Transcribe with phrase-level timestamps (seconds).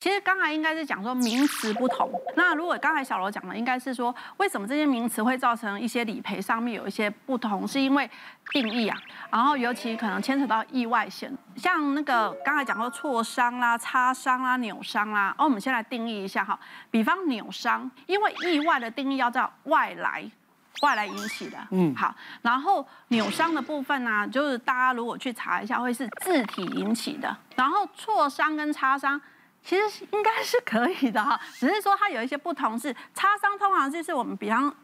[0.00, 2.10] 其实刚才应该是讲说名词不同。
[2.34, 8.08] 那如果刚才小罗讲的，应该是说为什么这些名词会造成一些理赔上面有一些不同，是因为
[8.50, 8.96] 定义啊。
[9.30, 15.34] 然后尤其可能牵扯到意外险，像那个刚才讲说挫伤啦、擦伤啦、扭伤啦。
[15.36, 16.58] 哦，我们先来定义一下哈。
[16.90, 20.24] 比方扭伤，因为意外的定义要叫外来，
[20.80, 21.58] 外来引起的。
[21.72, 22.14] 嗯，好。
[22.40, 27.36] 然后扭伤的部分呢，就是大家如果去查一下，会是自体引起的。
[27.54, 29.20] 然后挫伤跟擦伤。
[29.62, 34.74] 其实应该是可以的哈， 只是说它有一些不同，是擦伤通常就是我们比方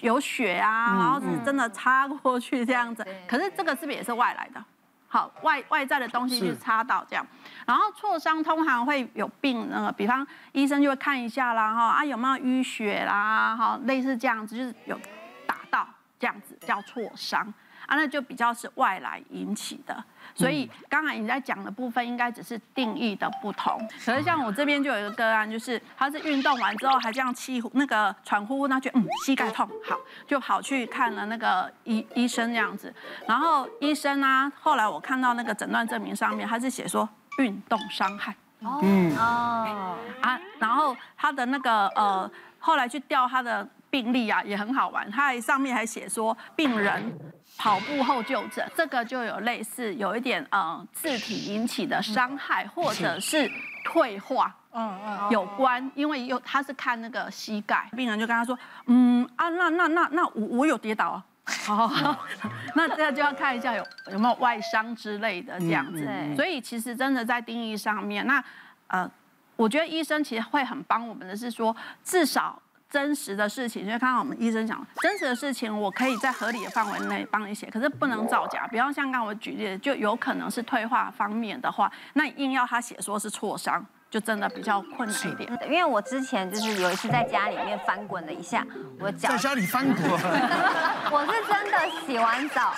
[0.00, 3.06] 有血啊，然后是真的擦过去这样子。
[3.26, 4.64] 可是这个是不是也是外来的？
[5.08, 7.26] 好，外外在的东西去擦到这样。
[7.66, 14.98] 然后挫伤通常会有病，那个比方医生就会看一下啦哈，啊有没有淤血啦哈，类似这样子就是有
[15.46, 15.86] 打到
[16.18, 17.52] 这样子叫挫伤
[17.86, 20.04] 啊，那就比较是外来引起的。
[20.34, 23.78] 所以刚才你在讲的部分，应该只是定义的不同。
[24.04, 32.94] 可是像我这边就有一个个案，就是他是运动完之后还这样气呼那个喘呼呼，那就嗯膝盖痛，好就跑去看了那个医医生这样子。
[33.26, 37.06] 然后医生呢、啊，后来我看到那个诊断证明上面，他是写说
[37.38, 38.34] 运动伤害。
[38.64, 42.30] 嗯哦啊，然后他的那个呃，
[42.60, 47.12] 后来去调他的病例啊，也很好玩，它还上面还写说病人。
[47.58, 53.48] 跑步后就诊，这个就有类似有一点嗯字体引起的伤害，或者是
[53.84, 62.24] 退化，嗯嗯有关，因为有他是看那个膝盖，病人就跟他说，嗯啊那那那那我我有跌倒啊，好，好，
[62.74, 68.42] 那这个就要看一下有有没有外伤之类的这样子，所以其实真的在定义上面，那
[68.86, 69.08] 呃
[69.56, 72.60] 我觉得医生其实会很帮我们的是说至少。
[72.92, 78.68] 真实的事情，因为刚刚我们医生讲，真实的事情我可以在合理的范围内帮你写，可是不能造假。
[78.68, 83.84] 比方像刚我举例的，就有可能是退化方面的话，那硬要他写说是挫伤。
[84.12, 88.62] 就真的比较困难一点，因为我之前就是有一次在家里面翻滚了一下，
[89.00, 90.04] 我脚在家里翻滚，
[91.10, 92.74] 我是真的洗完澡，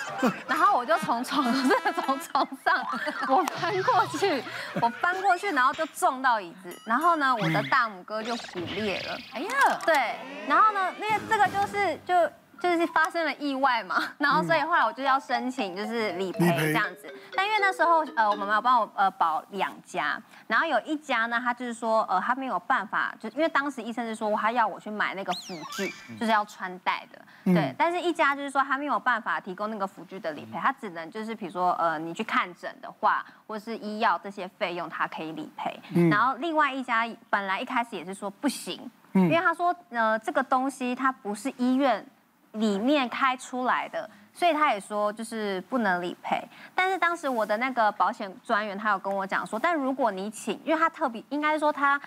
[0.47, 2.87] 然后我就从床上 从床上
[3.27, 4.41] 我翻过去，
[4.81, 9.49] 我翻过去，然后就撞到椅子，然后呢，我的大拇哥就骨裂了，哎呀，
[9.85, 10.15] 对，
[10.47, 12.15] 然后呢，那个这个就是就。
[12.59, 35.79] 就是发生了意外嘛，然后所以后来我就要申请就是理赔这样子，但因为那时候呃我妈妈帮我呃保两家，然后有一家呢，他就是说呃他没有办法，就因为当时医生是说他要我去买那个辅具，就是要穿戴的，对，但是一家就是说他没有办法提供那个辅具的理赔，他只能就是比如说呃你去看诊的话，或是医药这些费用他可以理赔，
[36.09, 42.05] 然后另外一家本来一开始也是说不行，因为他说呃这个东西它不是医院。
[42.55, 46.41] 里面开出来的，所以他也说就是不能理赔。
[46.73, 51.99] 但是当时我的那个保险专员他有跟我讲说，但如果你请，因为他特别应该说他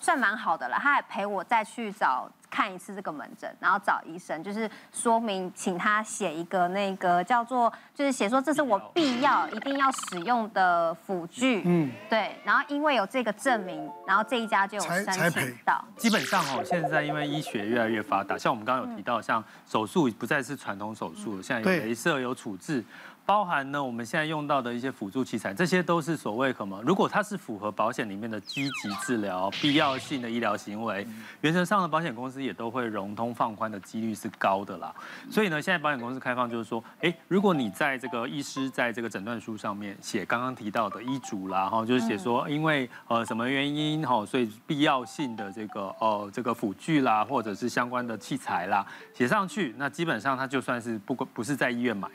[0.00, 2.28] 算蛮好的了，他还陪我再去找。
[2.54, 15.84] 看一次这个门诊，然后找医生，就是说明，请他写一个那个叫做，就是写说这是我必要一定要使用的辅具，嗯，对，然后因为有这个证明，然后这一家就有申请到。
[15.96, 22.84] 基本上哦，现在因为医学越来越发达，像我们刚刚有提到，像手术不再是传统手术，现在有镭射有处置。
[23.26, 26.78] 包含呢，我们现在用到的一些辅助器材，这些都是所谓什么？
[26.84, 31.06] 如果它是符合保险里面的积极治疗、必要性的医疗行为，
[31.40, 34.94] 原则上的保险公司也都会融通放宽的几率是高的啦。
[35.30, 52.06] 所以呢，现在保险公司开放就是说，哎，如果你在这个医师在这个诊断书上面写刚刚提到的医嘱啦，哈，就是写说因为呃什么原因哈，所以必要性的这个呃这个辅具啦，或者是相关的器材啦，写上去，那基本上它就算是不不是在医院买。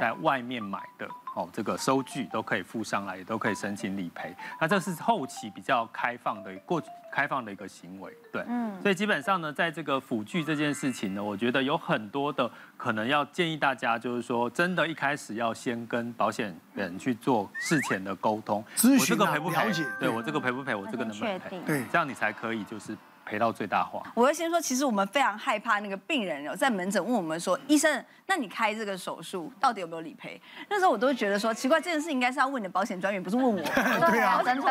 [0.00, 4.34] 在外面买的哦，这个收据都可以附上来，也都可以申请理赔。
[4.60, 6.82] 那这是后期比较开放的过
[7.12, 8.80] 开放的一个行为，对，嗯。
[8.82, 19.72] 所以基本上呢，在这个辅具这件事情呢，我觉得有很多的可能要建议大家，就是说，真的一开始要先跟保险人去做事前的沟通，咨询、我这个赔不赔？
[19.72, 20.74] 解对我这个赔不赔？
[20.74, 21.60] 我这个能不能赔？
[21.66, 22.96] 对，这样你才可以就是。
[23.24, 24.02] 赔到最大化。
[24.14, 33.60] 我要先说，其实我们非常害怕那个病人有在门诊问我们说：“医生，那你开这个手术到底有没有理赔？”那时候我都会觉得说奇怪，这件事应该是要问你的保险专员，不是问我。
[34.10, 34.62] 对啊，真的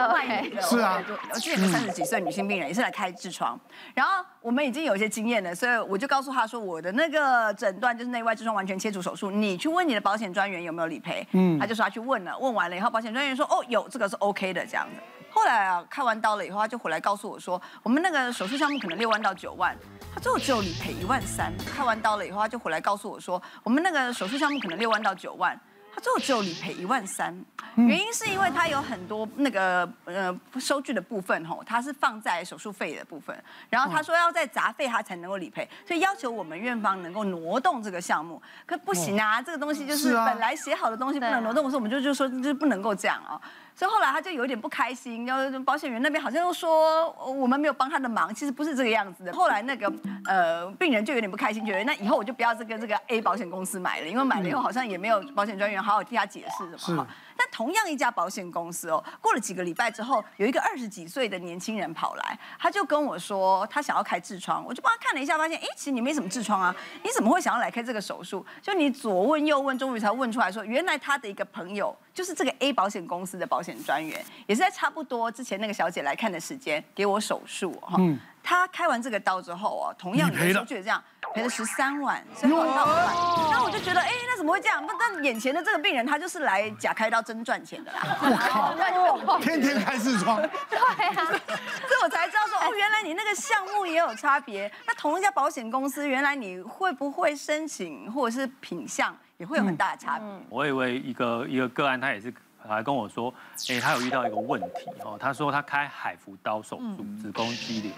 [0.61, 1.03] 是啊，
[1.33, 3.59] 我记得有个三十几岁女性病人也是来开痔疮，
[3.93, 15.01] 然后我们已经有一些经验了，所以我就告诉他说：“我的那个诊断就是内外痔疮完全切除手术，你去问你的保险专员有没有理赔。”嗯，他就说他去问了，问完了以后，保险专员说：“哦，有这个是 OK 的这样子。”
[15.43, 19.75] 后来啊，开完刀了以后，他就回来告诉我说，我们那个手术项目可能六万到九万，
[20.15, 21.51] 他最后只有理赔一万三。
[21.75, 25.59] 开完刀了以后，他就回来告诉我说，我们那个手术项目可能六万到九万，
[25.93, 27.37] 他最后只有理赔一万三，
[27.75, 33.37] 原因是因为他有很多那个呃收据的部分吼，他是放在手术费的部分，
[33.69, 43.41] 然后他说要在杂费他才能够理赔，所以要求我们院方能够挪动这个项目，可不行啊，这个东西就是本来写好的东西不能挪动，所以我们就就说就不能够这样啊。
[43.75, 49.33] 所以后来他就有点不开心，然后保险员那边好像又说我们没有帮他的忙，其实不是这个样子的。
[49.33, 49.91] 后来那个
[50.25, 57.05] 呃病人就有点不开心，觉得那以后我就不要这个这个 A 保险公司买了，因为买了以后好像也没有保险专员好好替他解释什么。
[57.35, 68.45] 但同样一家保险公司哦，过了几个礼拜之后，有一个二十几岁的年轻人跑来，他就跟我说他想要开痔疮，我就帮他看了一下，发现哎，其实你没什么痔疮啊，你怎么会想要来开这个手术？
[68.61, 77.95] 就你左问右问，终于才问出来说，原来他的一个朋友就是这个 A 保险公司的保险专员，也是在差不多之前那个小姐来看的时间给我手术哈。
[77.99, 81.01] 嗯他开完这个刀之后哦，同样你就觉得这样
[81.33, 83.15] 赔了十三万，所以好到万。
[83.49, 84.85] 那我就觉得，哎，那怎么会这样？
[84.85, 88.17] 那那眼前的这个病人，他就是来假开刀真赚钱的啦。
[88.21, 90.41] 我靠， 天天开痔疮。
[90.69, 94.69] 对啊，所以我才知道说，哦，原来你那个项目也有差别。
[94.85, 100.25] 那同一家保险公司，原来你会不会申请或者是品项也会有很大的差别。
[100.47, 102.33] 我以为一个一个个案，他也是。
[102.65, 103.27] 还跟我说，
[103.67, 105.17] 哎，他有遇到一个问题哦。
[105.19, 107.91] 他说他开海扶刀手术，子宫肌瘤，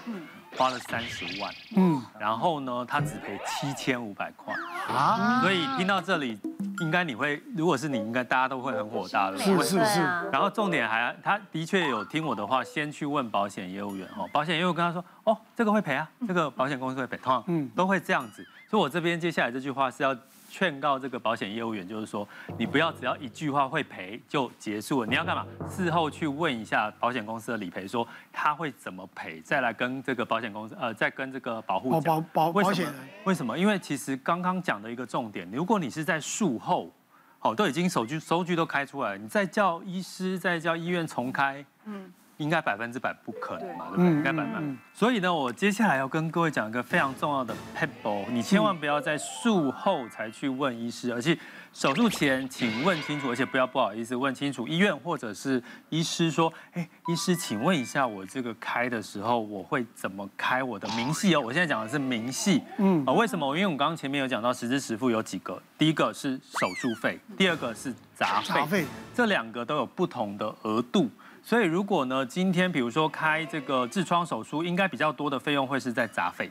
[0.56, 4.52] 花了三十万，嗯，然后呢，他只赔七千五百块
[4.88, 5.40] 啊。
[5.40, 6.36] 所以听到这里，
[6.80, 10.00] 应该你会，如果是你，应该大家都会很火大的，是是是。
[10.32, 14.28] 然后重点还，他的确有听我的话，先去问保险业务员哦。
[14.32, 18.44] 保险业务跟他说，哦，这个会赔啊，这个保险公司会赔，通常嗯都会这样子。
[18.68, 20.16] 所以我这边接下来这句话是要。
[20.48, 22.26] 劝告这个保险业务员，就是说，
[22.56, 25.44] 你不要只要一句话会赔就结束了，你要干嘛？
[25.68, 32.94] 事后去问一下保险公司的理赔，说他会怎么赔，再来跟这个保险公司，呃，再跟这个保护保保保险人。
[33.24, 33.58] 为什么？
[33.58, 36.90] 因为其实刚刚讲的一个重点，如果你是在术后，
[37.38, 42.10] 好，都已经手据收据都开出来了，你再叫医师，再叫医院重开，嗯。
[42.38, 44.10] 应该百分之百不可能嘛，对不对？
[44.10, 44.78] 应该百分百。
[44.92, 51.36] 所以呢，我接下来要跟各位讲一个非常重要的 pebble，，你千万不要在术后才去问医师，而且
[51.72, 60.62] 手术前请问清楚，而且不要不好意思问清楚医院或者是医师说，哎，医师，请问一下，我这个开的时候我会怎么开？
[60.62, 62.62] 我的明细哦，我现在讲的是明细。
[62.78, 63.54] 嗯，啊，为什么？
[63.56, 71.10] 因为我刚刚前面有讲到实支实付有几个，第一个是手术费，第二个是杂费，这两个都有不同的额度。
[71.46, 76.50] 所以如果呢，今天比如说开这个痔疮手术，应该比较多的费用会是在杂费。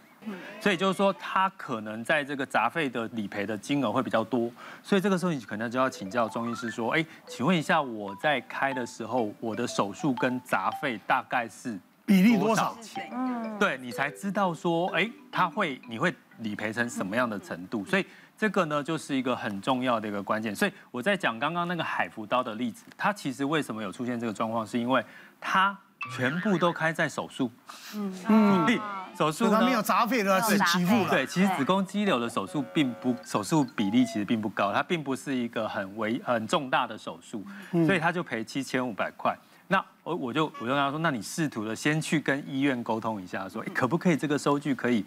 [0.61, 4.49] 所以就是说，他可能在这个杂费的理赔的金额会比较多。
[4.81, 13.11] 所以这个时候你可能就要请教中医师说，哎，请问一下，我在开的时候，我的手术跟杂费大概是比例多少钱？
[13.11, 17.83] 嗯，对你才知道说，哎，他会你会理赔成什么样的程度？
[17.83, 18.05] 所以。
[18.37, 20.55] 这个呢，就是一个很重要的一个关键。
[20.55, 25.03] 所以我在讲刚刚那个海服刀的例子，它其实为什么有出现这个状况，是因为
[25.39, 25.77] 它
[26.15, 27.49] 全部都开在手术。
[27.95, 28.79] 嗯嗯，
[29.17, 31.09] 手术它没有杂费的是给付的。
[31.09, 37.45] 对，其实子宫肌瘤的手术并不手术比例其实并不高，它并不是一个很危很重大的手术，
[37.85, 39.33] 所以他就赔七千五百块。
[39.67, 45.03] 那我我就我就跟他说，那你试图的先去跟医院沟通一下，说可不可以这个收据可以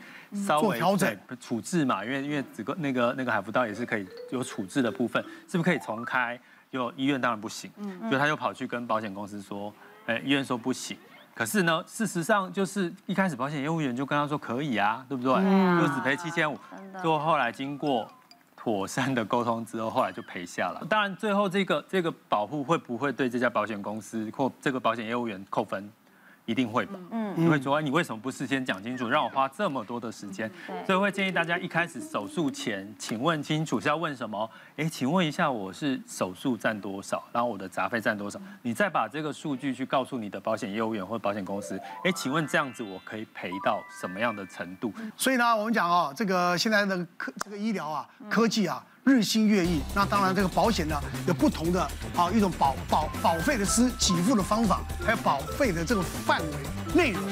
[0.47, 2.05] 稍微调整处置嘛？
[2.05, 6.39] 因为因为子宫那个那个海扶刀也是可以有处置的部分，是不是可以重开？
[6.73, 7.71] 就医院当然不行，
[8.01, 9.73] 所以他就跑去跟保险公司说，
[10.07, 10.97] 哎，医院说不行。
[11.35, 15.33] 可是呢，事实上就是一开始保险业务员就跟他说可以啊，对不对？
[15.81, 16.59] 就只赔七千五，
[17.00, 18.11] 最后后来经过。
[18.69, 20.87] 妥善的沟通之后，后来就赔下了。
[20.91, 25.91] 当然，最后这个这个保护会不会对这家保险公司或这个保险业务员扣分？
[26.49, 30.50] 一定会吧，嗯，你会说，你为什么不事先讲清楚，让我花这么多的时间？
[30.87, 34.50] 所以会建议大家一开始手术前，请问清楚是要问什么？
[34.78, 38.40] 哎，请问一下，我是手术占多少，然后我的杂费占多少？
[38.62, 44.90] 你再把这个数据去告诉你的保险业务员或保险公司，哎，请问这样子我可以赔到什么样的程度？
[45.19, 48.83] 所以呢，我们讲哦，这个现在的科这个医疗啊，科技啊。
[49.09, 51.83] 日新月异，那当然这个保险呢有不同的
[52.15, 56.47] 啊一种保保保费的支给付的方法，还有保费的这个范围
[56.95, 57.23] 内容。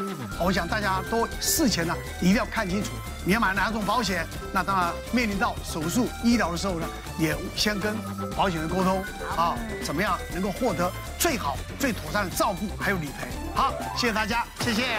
[0.40, 2.90] 我想大家都事前呢一定要看清楚，
[3.25, 4.26] 你要买哪种保险。
[4.52, 6.87] 那当然面临到手术医疗的时候呢，
[7.18, 7.95] 也先跟
[8.37, 9.02] 保险人沟通
[9.37, 9.54] 啊，
[9.85, 13.28] 怎么样能够获得最好最妥善的照顾还有理赔。
[13.54, 14.99] 好，谢谢大家，谢谢。